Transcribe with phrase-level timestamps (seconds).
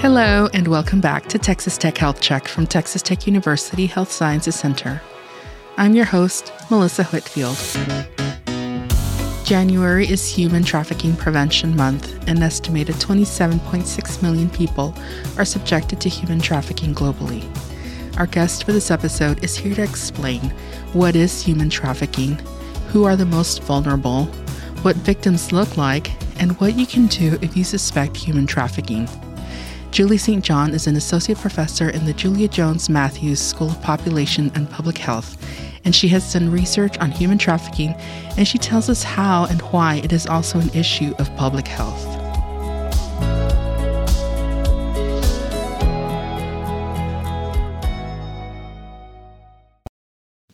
[0.00, 4.54] Hello, and welcome back to Texas Tech Health Check from Texas Tech University Health Sciences
[4.54, 5.02] Center.
[5.76, 7.58] I'm your host, Melissa Whitfield.
[9.44, 12.26] January is Human Trafficking Prevention Month.
[12.30, 14.94] An estimated 27.6 million people
[15.36, 17.44] are subjected to human trafficking globally.
[18.18, 20.40] Our guest for this episode is here to explain
[20.94, 22.36] what is human trafficking,
[22.88, 24.24] who are the most vulnerable,
[24.80, 26.10] what victims look like,
[26.40, 29.06] and what you can do if you suspect human trafficking.
[29.90, 30.44] Julie St.
[30.44, 34.96] John is an associate professor in the Julia Jones Matthews School of Population and Public
[34.96, 35.36] Health,
[35.84, 37.94] and she has done research on human trafficking,
[38.36, 42.06] and she tells us how and why it is also an issue of public health.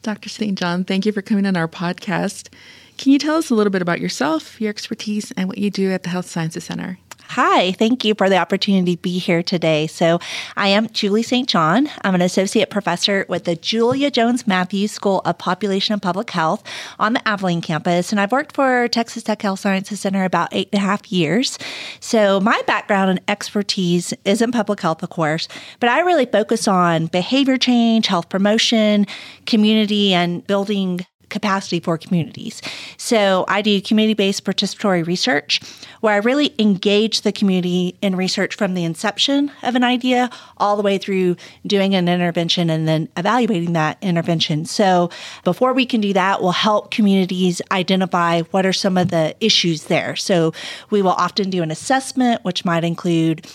[0.00, 0.30] Dr.
[0.30, 0.58] St.
[0.58, 2.48] John, thank you for coming on our podcast.
[2.96, 5.90] Can you tell us a little bit about yourself, your expertise, and what you do
[5.92, 6.98] at the Health Sciences Center?
[7.30, 9.88] Hi, thank you for the opportunity to be here today.
[9.88, 10.20] So,
[10.56, 11.48] I am Julie St.
[11.48, 11.88] John.
[12.02, 16.62] I'm an associate professor with the Julia Jones Matthews School of Population and Public Health
[16.98, 20.68] on the Abilene campus, and I've worked for Texas Tech Health Sciences Center about eight
[20.72, 21.58] and a half years.
[22.00, 25.48] So, my background and expertise is in public health, of course,
[25.80, 29.06] but I really focus on behavior change, health promotion,
[29.46, 32.62] community, and building capacity for communities.
[32.96, 35.60] So I do community based participatory research
[36.00, 40.76] where I really engage the community in research from the inception of an idea all
[40.76, 44.64] the way through doing an intervention and then evaluating that intervention.
[44.64, 45.10] So
[45.42, 49.84] before we can do that, we'll help communities identify what are some of the issues
[49.84, 50.16] there.
[50.16, 50.52] So
[50.90, 53.46] we will often do an assessment, which might include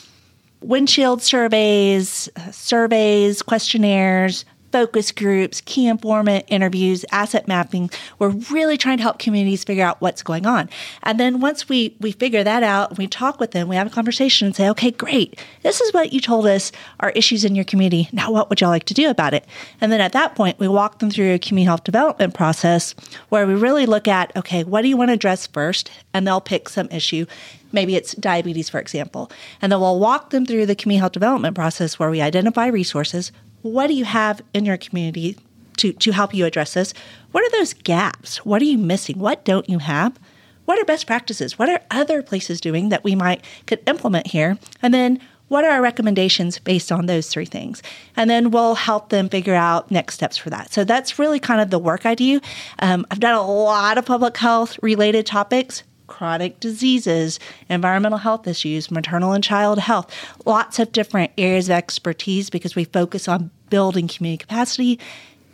[0.62, 7.90] windshield surveys, surveys, questionnaires, focus groups, key informant interviews, asset mapping.
[8.20, 10.70] We're really trying to help communities figure out what's going on.
[11.04, 13.92] And then once we, we figure that out, we talk with them, we have a
[13.92, 15.40] conversation and say, okay, great.
[15.64, 18.10] This is what you told us are issues in your community.
[18.12, 19.46] Now, what would y'all like to do about it?
[19.80, 22.96] And then at that point, we walk them through a community health development process
[23.30, 25.92] where we really look at, okay, what do you want to address first?
[26.14, 27.26] And they'll pick some issue
[27.72, 29.32] maybe it's diabetes, for example.
[29.62, 33.32] And then we'll walk them through the community health development process where we identify resources,
[33.62, 35.38] what do you have in your community
[35.78, 36.94] to, to help you address this?
[37.32, 38.46] What are those gaps?
[38.46, 39.20] What are you missing?
[39.20, 40.20] What don't you have?
[40.66, 41.58] What are best practices?
[41.58, 44.58] What are other places doing that we might could implement here?
[44.82, 47.84] And then what are our recommendations based on those three things?
[48.16, 50.72] And then we'll help them figure out next steps for that.
[50.72, 52.40] So that's really kind of the work I do.
[52.80, 55.84] Um, I've done a lot of public health related topics,
[56.22, 60.14] chronic diseases, environmental health issues, maternal and child health,
[60.46, 65.00] lots of different areas of expertise because we focus on building community capacity.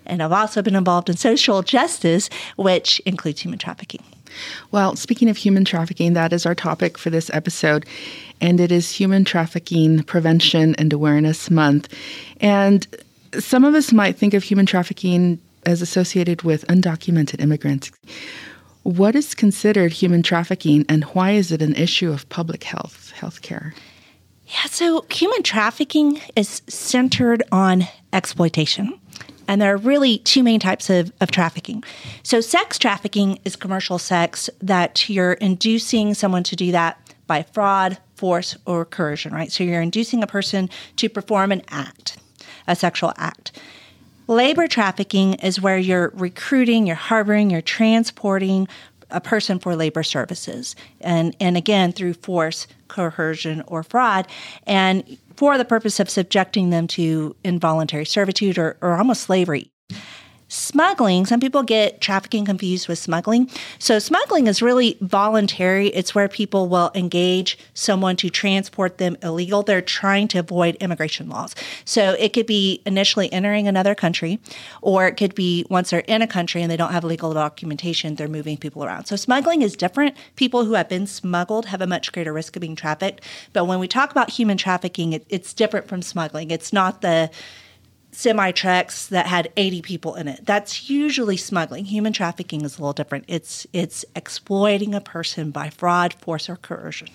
[0.05, 4.03] And I've also been involved in social justice, which includes human trafficking.
[4.71, 7.85] Well, speaking of human trafficking, that is our topic for this episode.
[8.41, 11.87] And it is Human Trafficking Prevention and Awareness Month.
[12.41, 12.85] And
[13.39, 17.89] some of us might think of human trafficking as associated with undocumented immigrants.
[18.87, 23.73] What is considered human trafficking and why is it an issue of public health, healthcare?
[24.45, 28.97] Yeah, so human trafficking is centered on exploitation.
[29.45, 31.83] And there are really two main types of, of trafficking.
[32.23, 37.97] So, sex trafficking is commercial sex that you're inducing someone to do that by fraud,
[38.15, 39.51] force, or coercion, right?
[39.51, 42.19] So, you're inducing a person to perform an act,
[42.67, 43.51] a sexual act.
[44.27, 48.67] Labor trafficking is where you're recruiting, you're harboring, you're transporting
[49.09, 50.75] a person for labor services.
[50.99, 54.27] And, and again, through force, coercion, or fraud.
[54.65, 59.71] And for the purpose of subjecting them to involuntary servitude or, or almost slavery.
[60.49, 63.49] Smuggling, some people get trafficking confused with smuggling.
[63.79, 65.87] So, smuggling is really voluntary.
[65.89, 69.61] It's where people will engage someone to transport them illegal.
[69.61, 71.53] They're trying to avoid immigration laws.
[71.83, 74.39] So, it could be initially entering another country,
[74.81, 78.15] or it could be once they're in a country and they don't have legal documentation,
[78.15, 79.05] they're moving people around.
[79.05, 80.15] So, smuggling is different.
[80.37, 83.19] People who have been smuggled have a much greater risk of being trafficked.
[83.51, 86.51] But when we talk about human trafficking, it, it's different from smuggling.
[86.51, 87.29] It's not the
[88.17, 90.43] semi trucks that had 80 people in it.
[90.43, 91.85] That's usually smuggling.
[91.85, 93.25] Human trafficking is a little different.
[93.27, 97.09] It's it's exploiting a person by fraud, force, or coercion.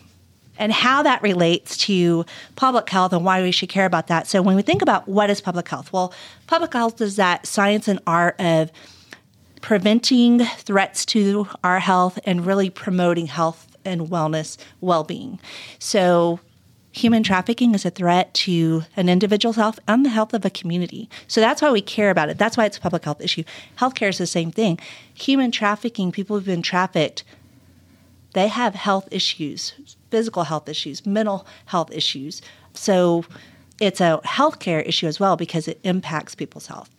[0.58, 4.28] And how that relates to public health and why we should care about that.
[4.28, 6.14] So when we think about what is public health, well,
[6.46, 8.70] public health is that science and art of
[9.60, 15.40] preventing threats to our health and really promoting health and wellness, well-being.
[15.80, 16.38] So
[16.92, 21.08] human trafficking is a threat to an individual's health and the health of a community.
[21.26, 22.38] So that's why we care about it.
[22.38, 23.44] That's why it's a public health issue.
[23.78, 24.78] Healthcare is the same thing.
[25.14, 27.24] Human trafficking, people who've been trafficked,
[28.34, 29.74] they have health issues,
[30.10, 32.42] physical health issues, mental health issues,
[32.74, 33.24] So
[33.80, 36.90] it's a healthcare issue as well because it impacts people's health.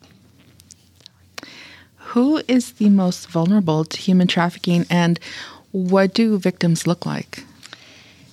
[1.98, 5.20] Who is the most vulnerable to human trafficking and
[5.72, 7.44] what do victims look like?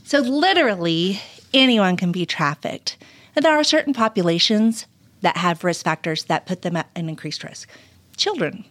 [0.05, 1.21] So, literally,
[1.53, 2.97] anyone can be trafficked.
[3.35, 4.87] And there are certain populations
[5.21, 7.69] that have risk factors that put them at an increased risk.
[8.17, 8.65] Children.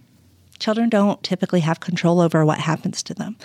[0.60, 3.38] Children don't typically have control over what happens to them.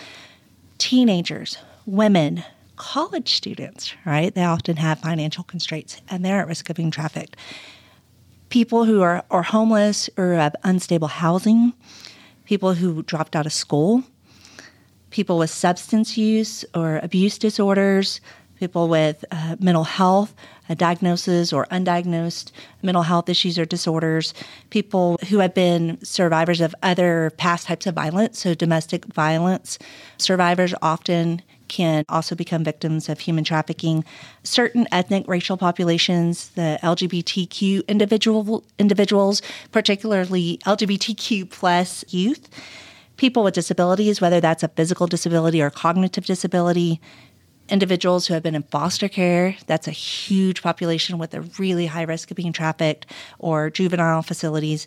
[0.78, 2.44] Teenagers, women,
[2.76, 4.34] college students, right?
[4.34, 7.36] They often have financial constraints and they're at risk of being trafficked.
[8.48, 11.72] People who are, are homeless or have unstable housing,
[12.44, 14.02] people who dropped out of school,
[15.10, 18.20] people with substance use or abuse disorders,
[18.58, 20.34] people with uh, mental health
[20.68, 22.50] a diagnosis or undiagnosed
[22.82, 24.32] mental health issues or disorders,
[24.70, 29.78] people who have been survivors of other past types of violence, so domestic violence.
[30.18, 34.04] Survivors often can also become victims of human trafficking.
[34.42, 39.42] Certain ethnic racial populations, the LGBTQ individual individuals,
[39.72, 42.48] particularly LGBTQ plus youth,
[43.16, 47.00] people with disabilities, whether that's a physical disability or cognitive disability,
[47.68, 49.56] individuals who have been in foster care.
[49.66, 53.06] That's a huge population with a really high risk of being trafficked,
[53.38, 54.86] or juvenile facilities.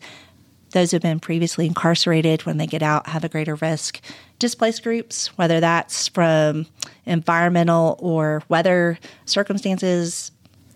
[0.71, 4.01] Those who have been previously incarcerated when they get out have a greater risk.
[4.37, 6.67] Displaced groups, whether that's from
[7.05, 10.31] environmental or weather circumstances,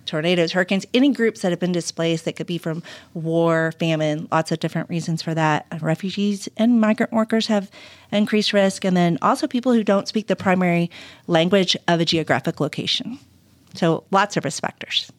[0.06, 2.84] tornadoes, hurricanes, any groups that have been displaced that could be from
[3.14, 5.66] war, famine, lots of different reasons for that.
[5.82, 7.70] Refugees and migrant workers have
[8.12, 10.90] increased risk, and then also people who don't speak the primary
[11.28, 13.20] language of a geographic location.
[13.74, 15.12] So lots of risk factors.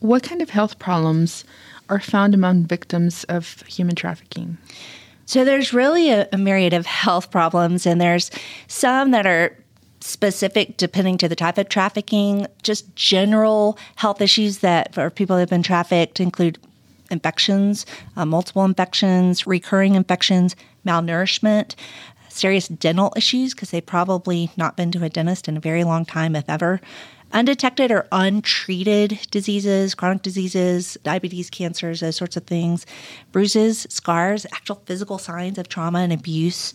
[0.00, 1.44] What kind of health problems
[1.88, 4.58] are found among victims of human trafficking?
[5.26, 8.30] So there's really a, a myriad of health problems, and there's
[8.66, 9.56] some that are
[10.04, 12.46] specific depending to the type of trafficking.
[12.62, 16.58] Just general health issues that for people that have been trafficked include
[17.10, 20.54] infections, uh, multiple infections, recurring infections,
[20.86, 21.74] malnourishment,
[22.28, 26.04] serious dental issues because they've probably not been to a dentist in a very long
[26.04, 26.82] time, if ever.
[27.32, 32.84] Undetected or untreated diseases, chronic diseases, diabetes, cancers, those sorts of things,
[33.32, 36.74] bruises, scars, actual physical signs of trauma and abuse,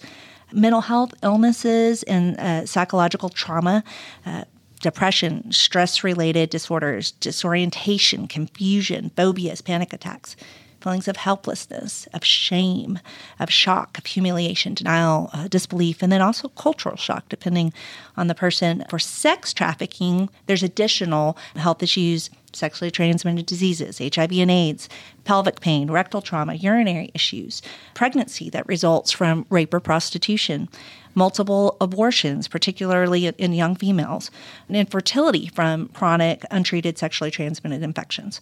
[0.51, 3.83] mental health illnesses and uh, psychological trauma.
[4.25, 4.43] Uh,
[4.81, 10.37] depression, stress related disorders, disorientation, confusion, phobias, panic attacks,
[10.81, 12.99] feelings of helplessness, of shame,
[13.39, 17.73] of shock, of humiliation, denial, uh, disbelief, and then also cultural shock, depending
[18.15, 18.85] on the person.
[18.89, 24.89] For sex trafficking, there's additional health issues sexually transmitted diseases, HIV and AIDS,
[25.23, 27.61] pelvic pain, rectal trauma, urinary issues,
[27.93, 30.69] pregnancy that results from rape or prostitution,
[31.15, 34.31] multiple abortions, particularly in young females,
[34.67, 38.41] and infertility from chronic untreated sexually transmitted infections.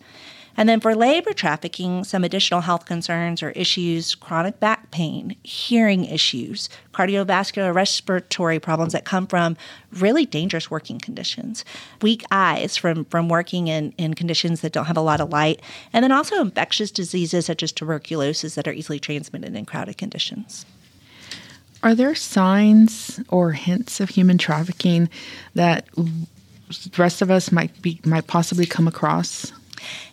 [0.57, 6.03] And then for labor trafficking, some additional health concerns or issues chronic back pain, hearing
[6.05, 9.55] issues, cardiovascular respiratory problems that come from
[9.93, 11.63] really dangerous working conditions,
[12.01, 15.61] weak eyes from, from working in, in conditions that don't have a lot of light,
[15.93, 20.65] and then also infectious diseases such as tuberculosis that are easily transmitted in crowded conditions.
[21.83, 25.09] Are there signs or hints of human trafficking
[25.53, 29.53] that the rest of us might be might possibly come across?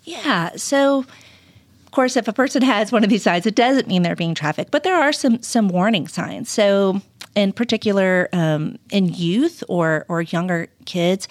[0.04, 0.50] Yeah.
[0.56, 4.16] So, of course, if a person has one of these signs, it doesn't mean they're
[4.16, 6.50] being trafficked, but there are some some warning signs.
[6.50, 7.00] So,
[7.34, 11.28] in particular, um, in youth or or younger kids,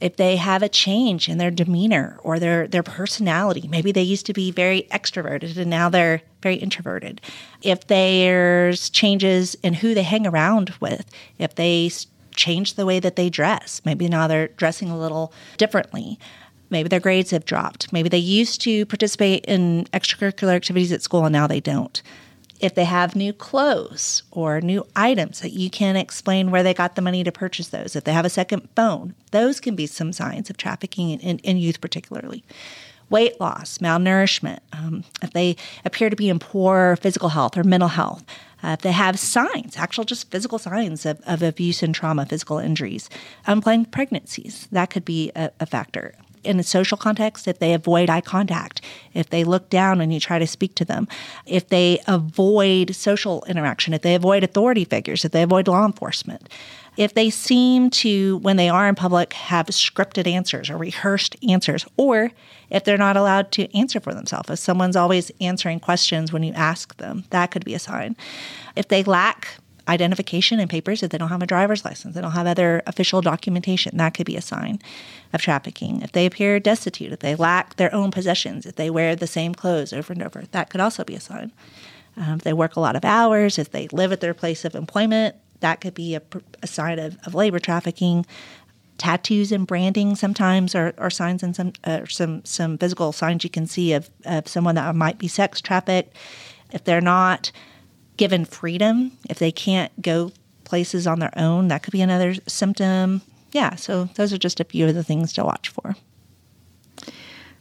[0.00, 4.26] if they have a change in their demeanor or their their personality, maybe they used
[4.26, 7.20] to be very extroverted and now they're very introverted.
[7.62, 11.04] If there's changes in who they hang around with,
[11.38, 11.90] if they
[12.34, 16.18] change the way that they dress, maybe now they're dressing a little differently.
[16.70, 17.92] Maybe their grades have dropped.
[17.92, 22.02] Maybe they used to participate in extracurricular activities at school and now they don't.
[22.60, 26.96] If they have new clothes or new items that you can't explain where they got
[26.96, 30.12] the money to purchase those, if they have a second phone, those can be some
[30.12, 32.44] signs of trafficking in, in youth, particularly.
[33.10, 37.88] Weight loss, malnourishment, um, if they appear to be in poor physical health or mental
[37.88, 38.24] health,
[38.62, 42.58] uh, if they have signs, actual just physical signs of, of abuse and trauma, physical
[42.58, 43.08] injuries,
[43.46, 48.10] unplanned pregnancies, that could be a, a factor in a social context, if they avoid
[48.10, 48.80] eye contact,
[49.14, 51.08] if they look down when you try to speak to them,
[51.46, 56.48] if they avoid social interaction, if they avoid authority figures, if they avoid law enforcement,
[56.96, 61.86] if they seem to, when they are in public, have scripted answers or rehearsed answers,
[61.96, 62.32] or
[62.70, 66.52] if they're not allowed to answer for themselves, if someone's always answering questions when you
[66.54, 68.16] ask them, that could be a sign.
[68.74, 72.32] If they lack identification and papers if they don't have a driver's license, they don't
[72.32, 73.96] have other official documentation.
[73.96, 74.80] That could be a sign
[75.32, 76.02] of trafficking.
[76.02, 79.54] If they appear destitute, if they lack their own possessions, if they wear the same
[79.54, 81.52] clothes over and over, that could also be a sign.
[82.16, 84.74] Um, if they work a lot of hours, if they live at their place of
[84.74, 86.22] employment, that could be a,
[86.62, 88.26] a sign of, of labor trafficking
[88.98, 93.50] tattoos and branding sometimes are, are signs and some uh, some some physical signs you
[93.50, 96.16] can see of, of someone that might be sex trafficked
[96.72, 97.50] if they're not
[98.18, 99.12] given freedom.
[99.30, 100.32] If they can't go
[100.64, 103.22] places on their own that could be another symptom.
[103.52, 105.96] Yeah so those are just a few of the things to watch for.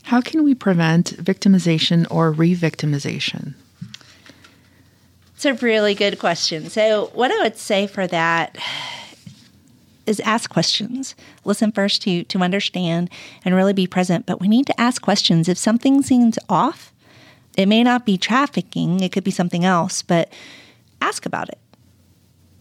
[0.03, 3.55] How can we prevent victimization or re-victimization?
[5.35, 6.69] It's a really good question.
[6.69, 8.57] So what i would say for that
[10.05, 11.15] is ask questions.
[11.43, 13.09] Listen first to to understand
[13.45, 15.47] and really be present, but we need to ask questions.
[15.47, 16.93] If something seems off,
[17.57, 20.31] it may not be trafficking, it could be something else, but
[21.01, 21.59] ask about it.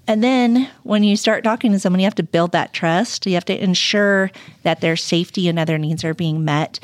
[0.09, 3.27] And then when you start talking to someone, you have to build that trust.
[3.27, 4.31] You have to ensure
[4.63, 6.79] that their safety and other needs are being met.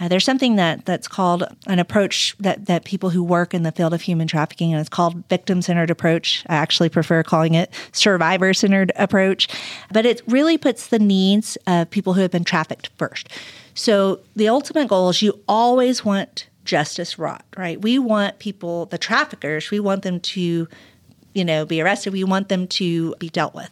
[0.00, 3.70] Uh, there's something that that's called an approach that that people who work in the
[3.70, 6.44] field of human trafficking and it's called victim centered approach.
[6.48, 9.48] I actually prefer calling it survivor centered approach,
[9.92, 13.28] but it really puts the needs of people who have been trafficked first.
[13.74, 17.80] So the ultimate goal is you always want justice wrought, right?
[17.80, 20.68] We want people, the traffickers, we want them to,
[21.34, 22.12] you know, be arrested.
[22.12, 23.70] We want them to be dealt with.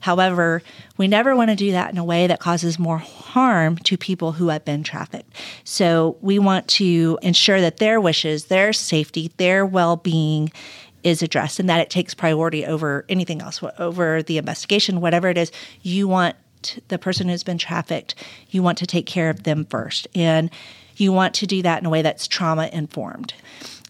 [0.00, 0.62] However,
[0.96, 4.32] we never want to do that in a way that causes more harm to people
[4.32, 5.32] who have been trafficked.
[5.62, 10.50] So we want to ensure that their wishes, their safety, their well being
[11.04, 15.38] is addressed and that it takes priority over anything else, over the investigation, whatever it
[15.38, 15.52] is.
[15.82, 16.34] You want
[16.88, 18.14] the person who's been trafficked,
[18.50, 20.08] you want to take care of them first.
[20.14, 20.50] And
[20.96, 23.34] you want to do that in a way that's trauma informed.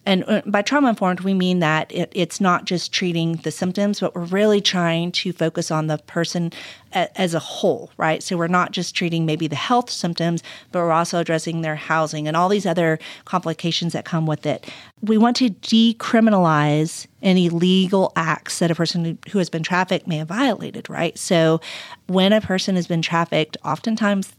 [0.05, 4.01] And uh, by trauma informed, we mean that it, it's not just treating the symptoms,
[4.01, 6.53] but we're really trying to focus on the person
[6.93, 8.23] a, as a whole, right?
[8.23, 10.43] So we're not just treating maybe the health symptoms,
[10.73, 14.69] but we're also addressing their housing and all these other complications that come with it.
[15.03, 20.19] We want to decriminalize any legal acts that a person who has been trafficked may
[20.19, 21.17] have violated, right?
[21.17, 21.61] So
[22.09, 24.33] when a person has been trafficked, oftentimes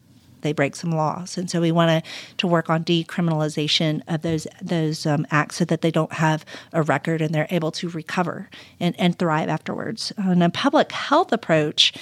[0.43, 1.37] they break some laws.
[1.37, 5.65] And so we want to to work on decriminalization of those those um, acts so
[5.65, 10.13] that they don't have a record and they're able to recover and, and thrive afterwards.
[10.17, 11.93] And a public health approach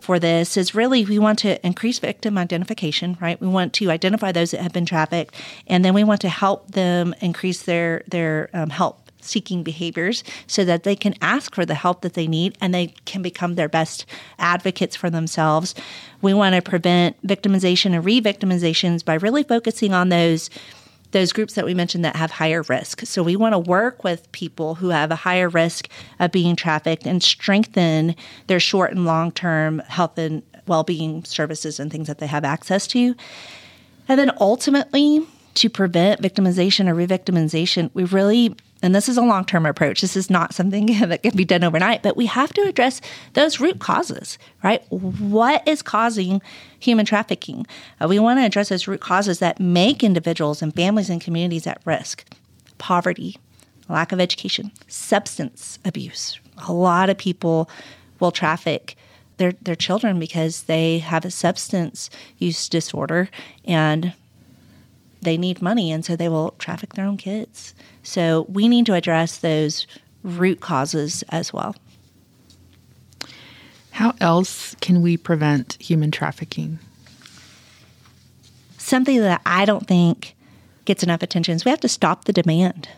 [0.00, 3.40] for this is really we want to increase victim identification, right?
[3.40, 5.34] We want to identify those that have been trafficked,
[5.66, 10.64] and then we want to help them increase their their um, help seeking behaviors so
[10.64, 13.68] that they can ask for the help that they need and they can become their
[13.68, 14.06] best
[14.38, 15.74] advocates for themselves.
[16.22, 20.50] We want to prevent victimization and re victimizations by really focusing on those.
[21.12, 23.06] Those groups that we mentioned that have higher risk.
[23.06, 25.88] So, we want to work with people who have a higher risk
[26.20, 28.14] of being trafficked and strengthen
[28.46, 32.44] their short and long term health and well being services and things that they have
[32.44, 33.14] access to.
[34.06, 39.22] And then ultimately, to prevent victimization or re victimization, we really and this is a
[39.22, 40.00] long term approach.
[40.00, 43.00] This is not something that can be done overnight, but we have to address
[43.34, 44.82] those root causes, right?
[44.90, 46.40] What is causing
[46.78, 47.66] human trafficking?
[48.00, 51.66] Uh, we want to address those root causes that make individuals and families and communities
[51.66, 52.24] at risk
[52.78, 53.36] poverty,
[53.88, 56.38] lack of education, substance abuse.
[56.68, 57.68] A lot of people
[58.20, 58.96] will traffic
[59.38, 63.28] their, their children because they have a substance use disorder
[63.64, 64.12] and
[65.22, 67.74] they need money, and so they will traffic their own kids.
[68.02, 69.86] So we need to address those
[70.22, 71.74] root causes as well.
[73.92, 76.78] How else can we prevent human trafficking?
[78.76, 80.36] Something that I don't think
[80.84, 82.88] gets enough attention is we have to stop the demand.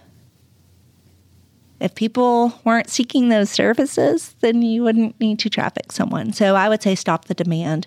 [1.80, 6.32] If people weren't seeking those services, then you wouldn't need to traffic someone.
[6.32, 7.86] So I would say stop the demand.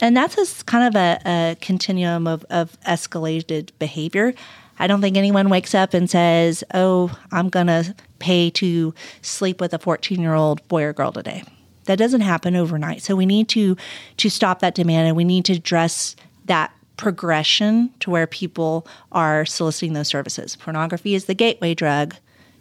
[0.00, 4.32] And that's kind of a, a continuum of, of escalated behavior.
[4.78, 9.60] I don't think anyone wakes up and says, Oh, I'm going to pay to sleep
[9.60, 11.42] with a 14 year old boy or girl today.
[11.84, 13.02] That doesn't happen overnight.
[13.02, 13.76] So we need to,
[14.18, 19.44] to stop that demand and we need to address that progression to where people are
[19.44, 20.54] soliciting those services.
[20.54, 22.14] Pornography is the gateway drug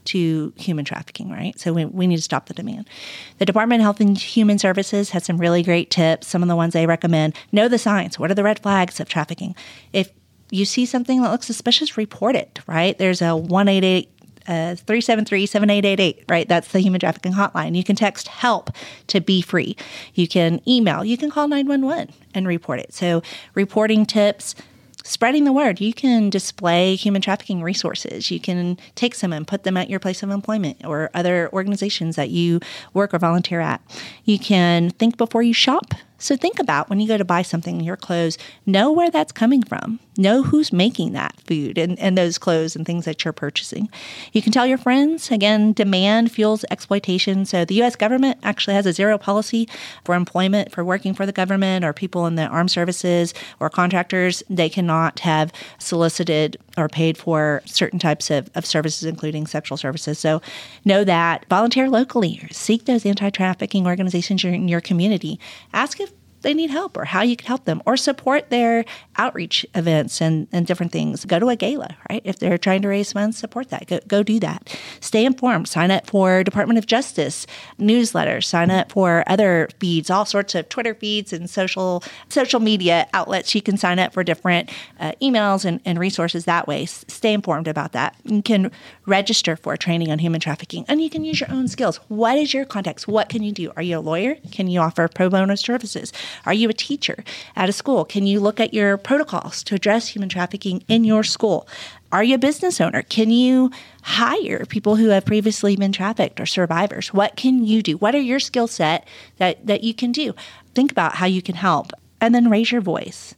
[0.05, 1.57] to human trafficking, right?
[1.59, 2.89] So we, we need to stop the demand.
[3.37, 6.27] The Department of Health and Human Services has some really great tips.
[6.27, 8.17] Some of the ones they recommend know the signs.
[8.17, 9.55] What are the red flags of trafficking?
[9.93, 10.11] If
[10.49, 12.97] you see something that looks suspicious, report it, right?
[12.97, 14.09] There's a 188
[14.47, 16.49] uh, 373 7888, right?
[16.49, 17.75] That's the human trafficking hotline.
[17.75, 18.71] You can text help
[19.07, 19.77] to be free.
[20.15, 22.93] You can email, you can call 911 and report it.
[22.93, 23.21] So,
[23.53, 24.55] reporting tips,
[25.03, 25.81] spreading the word.
[25.81, 28.31] You can display human trafficking resources.
[28.31, 32.15] You can take some and put them at your place of employment or other organizations
[32.15, 32.59] that you
[32.93, 33.81] work or volunteer at.
[34.25, 35.93] You can think before you shop.
[36.21, 39.31] So think about when you go to buy something, in your clothes, know where that's
[39.31, 39.99] coming from.
[40.17, 43.89] Know who's making that food and, and those clothes and things that you're purchasing.
[44.33, 45.31] You can tell your friends.
[45.31, 47.45] Again, demand fuels exploitation.
[47.45, 47.95] So the U.S.
[47.95, 49.67] government actually has a zero policy
[50.05, 54.43] for employment for working for the government or people in the armed services or contractors.
[54.49, 60.19] They cannot have solicited or paid for certain types of, of services, including sexual services.
[60.19, 60.41] So
[60.85, 61.45] know that.
[61.49, 62.47] Volunteer locally.
[62.51, 65.39] Seek those anti trafficking organizations in your community.
[65.73, 66.10] Ask if
[66.41, 68.85] they need help or how you can help them or support their
[69.17, 71.25] outreach events and, and different things.
[71.25, 72.21] Go to a gala, right?
[72.23, 73.87] If they're trying to raise funds, support that.
[73.87, 74.77] Go, go do that.
[74.99, 75.67] Stay informed.
[75.67, 77.45] Sign up for Department of Justice
[77.79, 78.45] newsletters.
[78.45, 83.53] Sign up for other feeds, all sorts of Twitter feeds and social social media outlets.
[83.53, 84.69] You can sign up for different
[84.99, 86.83] uh, emails and, and resources that way.
[86.83, 88.15] S- stay informed about that.
[88.23, 88.71] You can
[89.05, 91.97] register for training on human trafficking and you can use your own skills.
[92.07, 93.07] What is your context?
[93.07, 93.71] What can you do?
[93.75, 94.35] Are you a lawyer?
[94.51, 96.13] Can you offer pro bono services?
[96.45, 97.23] Are you a teacher
[97.55, 98.05] at a school?
[98.05, 101.67] Can you look at your protocols to address human trafficking in your school?
[102.11, 103.03] Are you a business owner?
[103.03, 103.71] Can you
[104.03, 107.13] hire people who have previously been trafficked or survivors?
[107.13, 107.97] What can you do?
[107.97, 109.07] What are your skill set
[109.37, 110.33] that, that you can do?
[110.75, 113.33] Think about how you can help and then raise your voice.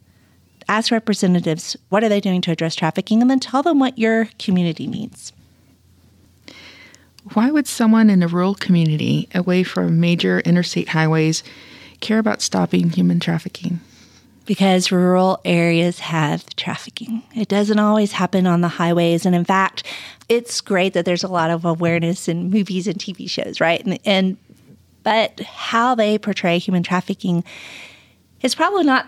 [0.68, 4.30] Ask representatives what are they doing to address trafficking and then tell them what your
[4.40, 5.34] community needs.
[7.34, 11.44] Why would someone in a rural community away from major interstate highways
[12.04, 13.80] care about stopping human trafficking?
[14.46, 17.24] Because rural areas have trafficking.
[17.34, 19.26] It doesn't always happen on the highways.
[19.26, 19.84] And in fact,
[20.28, 23.84] it's great that there's a lot of awareness in movies and TV shows, right?
[23.86, 24.38] And, and
[25.04, 27.44] but how they portray human trafficking
[28.42, 29.08] is probably not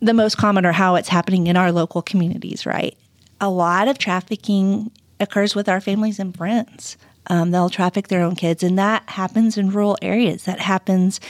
[0.00, 2.96] the most common or how it's happening in our local communities, right?
[3.40, 4.90] A lot of trafficking
[5.20, 6.96] occurs with our families and friends.
[7.28, 10.44] Um, they'll traffic their own kids, and that happens in rural areas.
[10.44, 11.20] That happens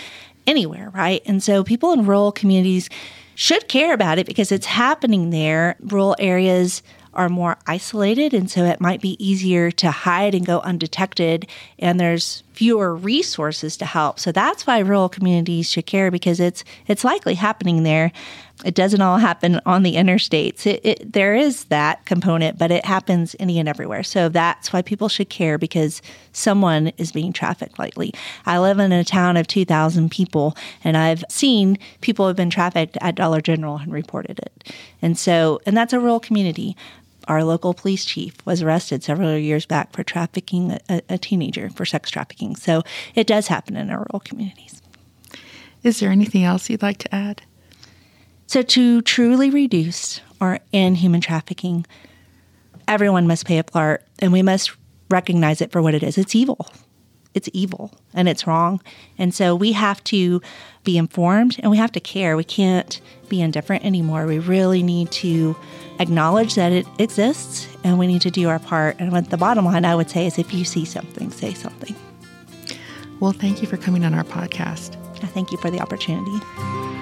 [0.46, 1.22] anywhere, right?
[1.26, 2.88] And so people in rural communities
[3.34, 5.76] should care about it because it's happening there.
[5.80, 6.82] Rural areas
[7.16, 11.98] are more isolated, and so it might be easier to hide and go undetected, and
[11.98, 14.20] there's fewer resources to help.
[14.20, 18.12] So that's why rural communities should care because it's it's likely happening there.
[18.64, 20.66] It doesn't all happen on the interstates.
[20.66, 24.02] It, it, there is that component, but it happens any and everywhere.
[24.02, 26.00] So that's why people should care because
[26.32, 28.14] someone is being trafficked lately.
[28.46, 32.96] I live in a town of 2,000 people, and I've seen people have been trafficked
[33.02, 34.72] at Dollar General and reported it.
[35.02, 36.76] And so, and that's a rural community
[37.28, 41.84] our local police chief was arrested several years back for trafficking a, a, teenager for
[41.84, 42.54] sex trafficking.
[42.54, 42.82] So
[43.16, 44.80] it does happen in our rural communities.
[45.82, 47.42] Is there anything else you'd like to add?
[48.46, 51.84] So, to truly reduce or end human trafficking,
[52.86, 54.72] everyone must play a part and we must
[55.10, 56.18] recognize it for what it is.
[56.18, 56.66] It's evil.
[57.34, 58.80] It's evil and it's wrong.
[59.18, 60.40] And so we have to
[60.84, 62.34] be informed and we have to care.
[62.34, 64.26] We can't be indifferent anymore.
[64.26, 65.54] We really need to
[65.98, 68.96] acknowledge that it exists and we need to do our part.
[68.98, 71.94] And what the bottom line I would say is if you see something, say something.
[73.20, 74.94] Well, thank you for coming on our podcast.
[75.18, 76.95] Thank you for the opportunity.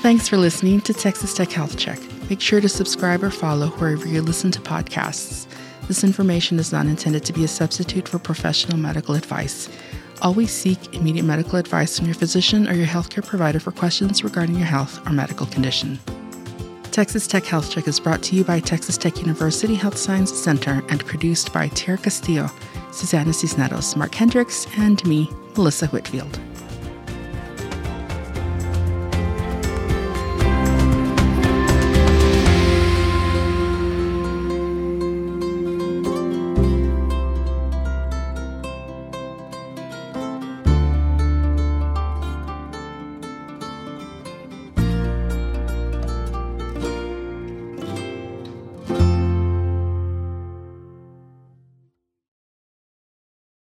[0.00, 1.98] Thanks for listening to Texas Tech Health Check.
[2.30, 5.46] Make sure to subscribe or follow wherever you listen to podcasts.
[5.88, 9.68] This information is not intended to be a substitute for professional medical advice.
[10.22, 14.56] Always seek immediate medical advice from your physician or your healthcare provider for questions regarding
[14.56, 15.98] your health or medical condition.
[16.92, 20.82] Texas Tech Health Check is brought to you by Texas Tech University Health Science Center
[20.88, 22.48] and produced by Tara Castillo,
[22.90, 26.40] Susanna Cisneros, Mark Hendricks, and me, Melissa Whitfield.